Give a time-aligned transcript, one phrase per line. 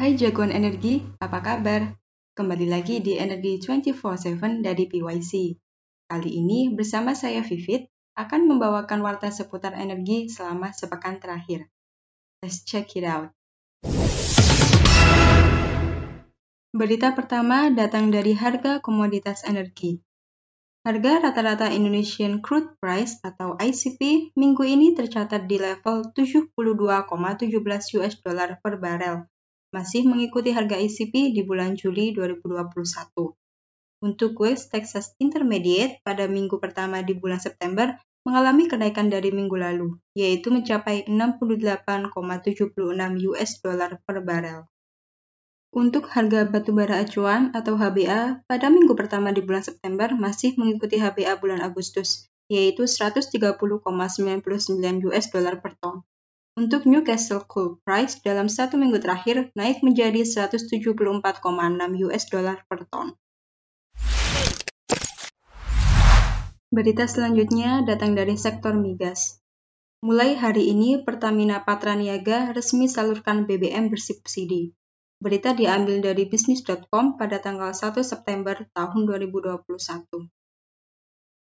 [0.00, 1.92] Hai jagoan energi, apa kabar?
[2.32, 5.60] Kembali lagi di Energi 24/7 dari PYC.
[6.08, 7.84] Kali ini bersama saya Vivit
[8.16, 11.68] akan membawakan warta seputar energi selama sepekan terakhir.
[12.40, 13.36] Let's check it out.
[16.72, 20.00] Berita pertama datang dari harga komoditas energi.
[20.80, 28.56] Harga rata-rata Indonesian Crude Price atau ICP minggu ini tercatat di level 72,17 US dollar
[28.64, 29.28] per barel,
[29.70, 33.34] masih mengikuti harga ICP di bulan Juli 2021.
[34.00, 37.94] Untuk West Texas Intermediate pada minggu pertama di bulan September
[38.26, 42.12] mengalami kenaikan dari minggu lalu, yaitu mencapai 68,76
[43.32, 44.68] US dollar per barel.
[45.70, 51.38] Untuk harga batubara acuan atau HBA pada minggu pertama di bulan September masih mengikuti HBA
[51.38, 53.86] bulan Agustus, yaitu 130,99
[55.06, 56.02] US dollar per ton.
[56.58, 61.14] Untuk Newcastle Coal Price dalam satu minggu terakhir naik menjadi 174,6
[62.10, 63.14] US dollar per ton.
[66.70, 69.38] Berita selanjutnya datang dari sektor migas.
[70.02, 74.74] Mulai hari ini, Pertamina Patraniaga resmi salurkan BBM bersubsidi.
[75.22, 79.70] Berita diambil dari bisnis.com pada tanggal 1 September tahun 2021.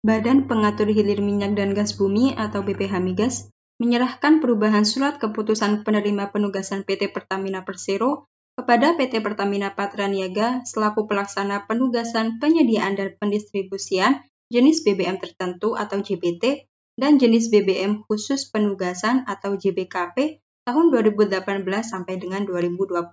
[0.05, 3.49] Badan Pengatur Hilir Minyak dan Gas Bumi atau BPH Migas
[3.85, 11.69] menyerahkan perubahan surat keputusan penerima penugasan PT Pertamina Persero kepada PT Pertamina Patraniaga selaku pelaksana
[11.69, 16.65] penugasan penyediaan dan pendistribusian jenis BBM tertentu atau JBT
[16.97, 21.45] dan jenis BBM khusus penugasan atau JBKP tahun 2018
[21.85, 23.05] sampai dengan 2022.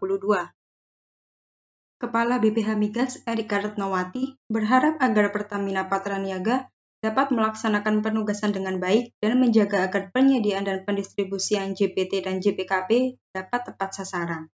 [2.00, 9.42] Kepala BPH Migas Erika Retnowati berharap agar Pertamina Patraniaga dapat melaksanakan penugasan dengan baik dan
[9.42, 14.54] menjaga agar penyediaan dan pendistribusian JPT dan JPKP dapat tepat sasaran.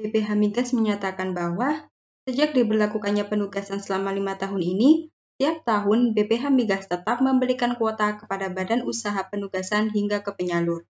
[0.00, 1.84] BPH Migas menyatakan bahwa
[2.24, 8.48] sejak diberlakukannya penugasan selama lima tahun ini, tiap tahun BPH Migas tetap memberikan kuota kepada
[8.48, 10.88] badan usaha penugasan hingga ke penyalur.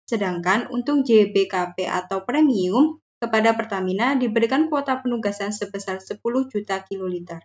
[0.05, 6.21] Sedangkan untuk JBKP atau premium kepada Pertamina diberikan kuota penugasan sebesar 10
[6.53, 7.41] juta kiloliter.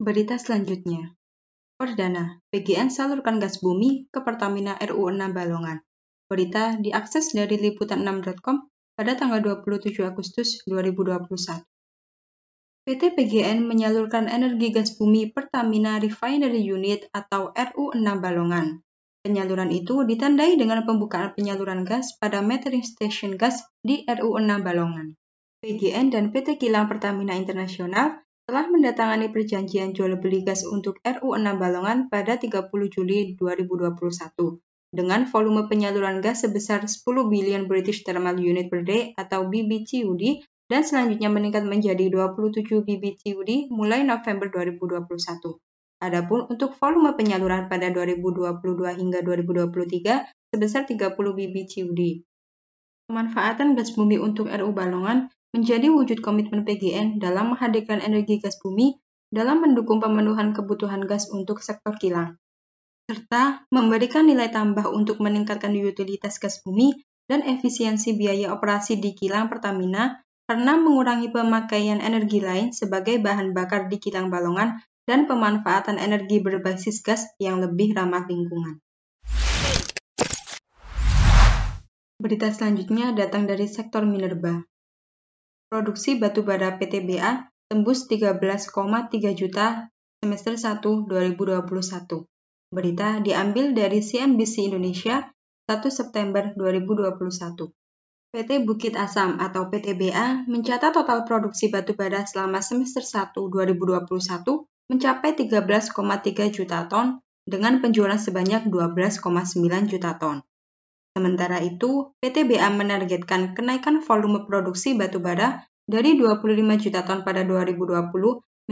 [0.00, 1.12] Berita selanjutnya.
[1.76, 5.84] Perdana, PGN salurkan gas bumi ke Pertamina RU 6 Balongan.
[6.32, 11.64] Berita diakses dari liputan6.com pada tanggal 27 Agustus 2021.
[12.82, 18.82] PT PGN menyalurkan energi gas bumi Pertamina Refinery Unit atau RU 6 Balongan.
[19.22, 25.14] Penyaluran itu ditandai dengan pembukaan penyaluran gas pada metering station gas di RU 6 Balongan.
[25.62, 32.10] PGN dan PT Kilang Pertamina Internasional telah mendatangani perjanjian jual beli gas untuk RU6 Balongan
[32.10, 34.58] pada 30 Juli 2021
[34.92, 37.00] dengan volume penyaluran gas sebesar 10
[37.32, 44.04] billion British Thermal Unit per day atau BBTUD dan selanjutnya meningkat menjadi 27 BBTUD mulai
[44.04, 45.08] November 2021.
[46.04, 52.00] Adapun untuk volume penyaluran pada 2022 hingga 2023 sebesar 30 BBTUD.
[53.08, 58.98] Pemanfaatan gas bumi untuk RU Balongan menjadi wujud komitmen PGN dalam menghadirkan energi gas bumi
[59.32, 62.36] dalam mendukung pemenuhan kebutuhan gas untuk sektor kilang,
[63.12, 66.96] serta memberikan nilai tambah untuk meningkatkan utilitas gas bumi
[67.28, 73.92] dan efisiensi biaya operasi di kilang Pertamina karena mengurangi pemakaian energi lain sebagai bahan bakar
[73.92, 78.80] di kilang Balongan dan pemanfaatan energi berbasis gas yang lebih ramah lingkungan.
[82.16, 84.64] Berita selanjutnya datang dari sektor minerba.
[85.68, 88.72] Produksi batubara PTBA tembus 13,3
[89.36, 89.92] juta
[90.24, 92.31] semester 1 2021.
[92.72, 95.28] Berita diambil dari CNBC Indonesia
[95.68, 97.68] 1 September 2021.
[98.32, 104.08] PT Bukit Asam atau PTBA mencatat total produksi batubara selama semester 1 2021
[104.88, 105.92] mencapai 13,3
[106.48, 109.20] juta ton dengan penjualan sebanyak 12,9
[109.92, 110.40] juta ton.
[111.12, 118.00] Sementara itu, PTBA menargetkan kenaikan volume produksi batubara dari 25 juta ton pada 2020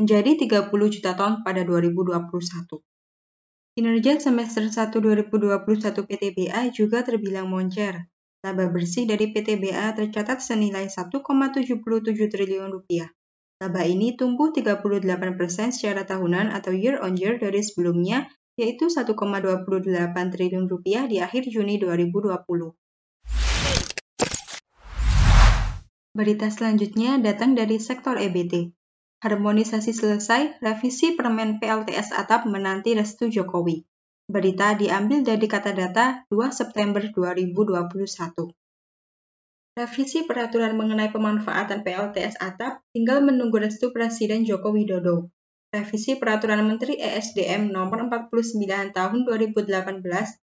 [0.01, 2.81] menjadi 30 juta ton pada 2021.
[3.71, 8.11] Kinerja semester 1 2021 PTBA juga terbilang moncer.
[8.43, 11.79] Laba bersih dari PTBA tercatat senilai 1,77
[12.19, 13.07] triliun rupiah.
[13.63, 18.27] Laba ini tumbuh 38% secara tahunan atau year on year dari sebelumnya
[18.59, 19.15] yaitu 1,28
[20.35, 22.75] triliun rupiah di akhir Juni 2020.
[26.11, 28.80] Berita selanjutnya datang dari sektor EBT.
[29.21, 33.85] Harmonisasi selesai, revisi permen PLTS atap menanti restu Jokowi.
[34.25, 38.49] Berita diambil dari kata data 2 September 2021.
[39.77, 45.29] Revisi peraturan mengenai pemanfaatan PLTS atap tinggal menunggu restu Presiden Joko Widodo.
[45.69, 50.03] Revisi Peraturan Menteri ESDM Nomor 49 Tahun 2018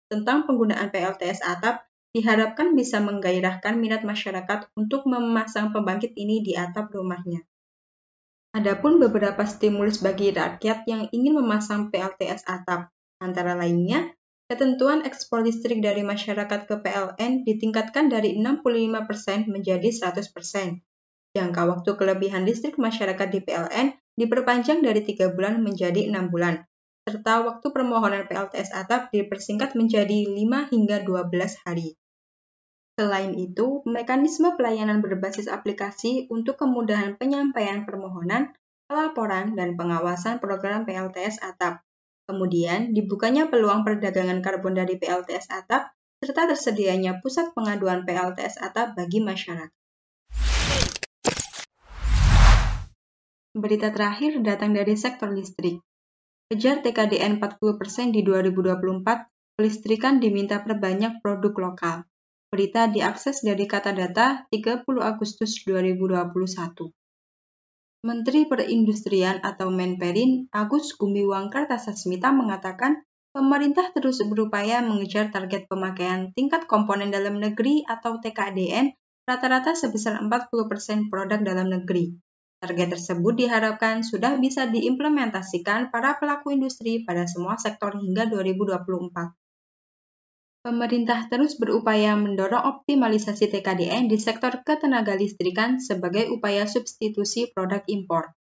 [0.08, 6.94] tentang penggunaan PLTS atap diharapkan bisa menggairahkan minat masyarakat untuk memasang pembangkit ini di atap
[6.96, 7.42] rumahnya.
[8.52, 12.92] Adapun beberapa stimulus bagi rakyat yang ingin memasang PLTS atap,
[13.24, 14.12] antara lainnya
[14.52, 20.28] Ketentuan ekspor listrik dari masyarakat ke PLN ditingkatkan dari 65% menjadi 100%.
[21.32, 26.68] Jangka waktu kelebihan listrik masyarakat di PLN diperpanjang dari 3 bulan menjadi 6 bulan,
[27.08, 31.96] serta waktu permohonan PLTS atap dipersingkat menjadi 5 hingga 12 hari.
[33.02, 38.54] Selain itu, mekanisme pelayanan berbasis aplikasi untuk kemudahan penyampaian permohonan,
[38.86, 41.82] pelaporan, dan pengawasan program PLTS atap
[42.30, 49.18] Kemudian, dibukanya peluang perdagangan karbon dari PLTS atap, serta tersedianya pusat pengaduan PLTS atap bagi
[49.18, 49.74] masyarakat.
[53.58, 55.82] Berita terakhir datang dari sektor listrik.
[56.54, 62.06] Kejar TKDN 40% di 2024, kelistrikan diminta perbanyak produk lokal.
[62.52, 66.92] Berita diakses dari kata data 30 Agustus 2021.
[68.04, 76.68] Menteri Perindustrian atau Menperin Agus Gumiwang Kartasasmita mengatakan pemerintah terus berupaya mengejar target pemakaian tingkat
[76.68, 82.20] komponen dalam negeri atau TKDN rata-rata sebesar 40% produk dalam negeri.
[82.60, 89.41] Target tersebut diharapkan sudah bisa diimplementasikan para pelaku industri pada semua sektor hingga 2024.
[90.62, 98.38] Pemerintah terus berupaya mendorong optimalisasi TKDN di sektor ketenaga listrikan sebagai upaya substitusi produk impor.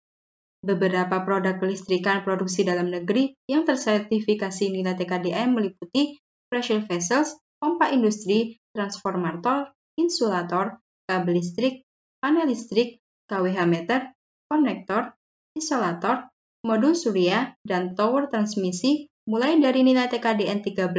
[0.62, 8.62] Beberapa produk kelistrikan produksi dalam negeri yang tersertifikasi nilai TKDN meliputi pressure vessels, pompa industri,
[8.70, 10.78] transformator, insulator,
[11.10, 11.82] kabel listrik,
[12.22, 14.14] panel listrik, KWH meter,
[14.46, 15.18] konektor,
[15.58, 16.30] isolator,
[16.62, 20.92] modul surya, dan tower transmisi mulai dari nilai TKDN 13%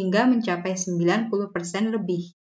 [0.00, 1.28] hingga mencapai 90%
[1.92, 2.32] lebih.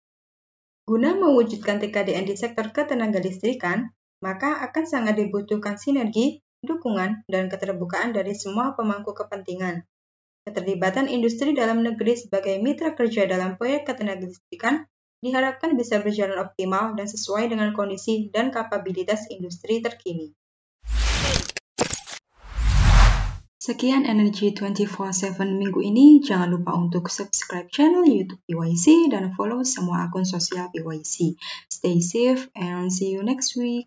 [0.86, 3.90] Guna mewujudkan TKDN di sektor ketenaga listrikan,
[4.22, 9.82] maka akan sangat dibutuhkan sinergi, dukungan, dan keterbukaan dari semua pemangku kepentingan.
[10.46, 14.86] Keterlibatan industri dalam negeri sebagai mitra kerja dalam proyek ketenaga listrikan
[15.18, 20.30] diharapkan bisa berjalan optimal dan sesuai dengan kondisi dan kapabilitas industri terkini.
[23.62, 26.18] Sekian Energy 24/7 minggu ini.
[26.18, 31.38] Jangan lupa untuk subscribe channel YouTube PYC dan follow semua akun sosial PYC.
[31.70, 33.86] Stay safe and see you next week.